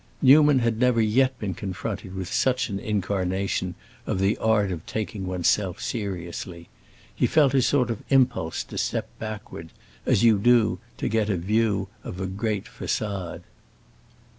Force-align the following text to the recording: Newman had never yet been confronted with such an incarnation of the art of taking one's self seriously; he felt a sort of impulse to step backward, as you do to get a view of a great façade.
Newman 0.19 0.57
had 0.57 0.79
never 0.79 0.99
yet 0.99 1.37
been 1.37 1.53
confronted 1.53 2.15
with 2.15 2.27
such 2.33 2.69
an 2.69 2.79
incarnation 2.79 3.75
of 4.07 4.17
the 4.17 4.35
art 4.39 4.71
of 4.71 4.83
taking 4.87 5.27
one's 5.27 5.47
self 5.47 5.79
seriously; 5.79 6.69
he 7.15 7.27
felt 7.27 7.53
a 7.53 7.61
sort 7.61 7.91
of 7.91 8.01
impulse 8.09 8.63
to 8.63 8.79
step 8.79 9.07
backward, 9.19 9.69
as 10.07 10.23
you 10.23 10.39
do 10.39 10.79
to 10.97 11.07
get 11.07 11.29
a 11.29 11.37
view 11.37 11.87
of 12.03 12.19
a 12.19 12.25
great 12.25 12.65
façade. 12.65 13.41